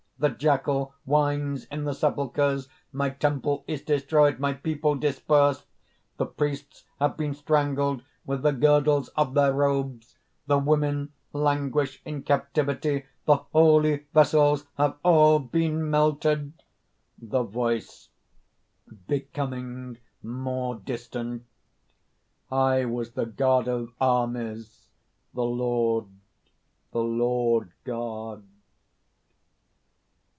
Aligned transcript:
The 0.21 0.29
jackal 0.29 0.93
whines 1.03 1.65
in 1.71 1.85
the 1.85 1.95
sepulchres; 1.95 2.69
my 2.91 3.09
temple 3.09 3.63
is 3.67 3.81
destroyed; 3.81 4.37
my 4.39 4.53
people 4.53 4.93
dispersed! 4.93 5.65
"The 6.17 6.27
priests 6.27 6.83
have 6.99 7.17
been 7.17 7.33
strangled 7.33 8.03
with 8.23 8.43
the 8.43 8.51
girdles 8.53 9.07
of 9.17 9.33
their 9.33 9.51
robes. 9.51 10.19
The 10.45 10.59
women 10.59 11.11
languish 11.33 12.03
in 12.05 12.21
captivity; 12.21 13.05
the 13.25 13.37
holy 13.37 14.05
vessels 14.13 14.67
have 14.77 14.97
all 15.01 15.39
been 15.39 15.89
melted!" 15.89 16.53
(The 17.19 17.41
voice, 17.41 18.09
becoming 19.07 19.97
more 20.21 20.75
distant): 20.75 21.47
"I 22.51 22.85
was 22.85 23.13
the 23.13 23.25
God 23.25 23.67
of 23.67 23.91
Armies; 23.99 24.87
the 25.33 25.41
Lord, 25.45 26.05
the 26.91 27.01
Lord 27.01 27.71
God!" 27.85 28.43